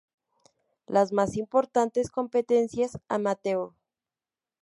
[0.87, 3.73] Las más importantes competencias amateur